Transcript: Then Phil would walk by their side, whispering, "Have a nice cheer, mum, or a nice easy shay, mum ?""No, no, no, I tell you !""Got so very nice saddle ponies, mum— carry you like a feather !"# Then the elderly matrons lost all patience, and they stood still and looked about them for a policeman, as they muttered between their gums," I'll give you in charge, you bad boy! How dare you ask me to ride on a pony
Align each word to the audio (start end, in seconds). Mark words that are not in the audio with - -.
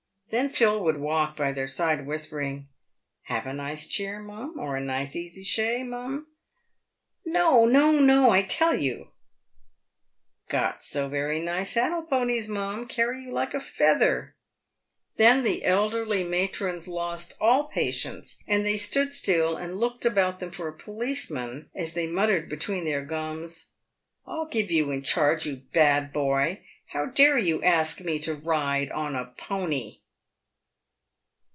Then 0.31 0.47
Phil 0.47 0.81
would 0.85 0.95
walk 0.95 1.35
by 1.35 1.51
their 1.51 1.67
side, 1.67 2.07
whispering, 2.07 2.69
"Have 3.23 3.45
a 3.45 3.51
nice 3.51 3.85
cheer, 3.85 4.21
mum, 4.21 4.57
or 4.57 4.77
a 4.77 4.79
nice 4.79 5.13
easy 5.13 5.43
shay, 5.43 5.83
mum 5.83 6.31
?""No, 7.25 7.65
no, 7.65 7.91
no, 7.99 8.29
I 8.29 8.41
tell 8.41 8.73
you 8.73 9.09
!""Got 10.57 10.85
so 10.85 11.09
very 11.09 11.41
nice 11.41 11.71
saddle 11.71 12.03
ponies, 12.03 12.47
mum— 12.47 12.87
carry 12.87 13.23
you 13.25 13.31
like 13.33 13.53
a 13.53 13.59
feather 13.59 14.37
!"# 14.89 15.15
Then 15.17 15.43
the 15.43 15.65
elderly 15.65 16.23
matrons 16.23 16.87
lost 16.87 17.35
all 17.41 17.65
patience, 17.65 18.37
and 18.47 18.65
they 18.65 18.77
stood 18.77 19.13
still 19.13 19.57
and 19.57 19.81
looked 19.81 20.05
about 20.05 20.39
them 20.39 20.51
for 20.51 20.69
a 20.69 20.73
policeman, 20.73 21.69
as 21.75 21.93
they 21.93 22.07
muttered 22.07 22.47
between 22.47 22.85
their 22.85 23.03
gums," 23.03 23.71
I'll 24.25 24.47
give 24.47 24.71
you 24.71 24.91
in 24.91 25.01
charge, 25.03 25.45
you 25.45 25.57
bad 25.73 26.13
boy! 26.13 26.63
How 26.93 27.07
dare 27.07 27.37
you 27.37 27.61
ask 27.63 27.99
me 27.99 28.17
to 28.19 28.33
ride 28.33 28.89
on 28.91 29.17
a 29.17 29.33
pony 29.37 29.97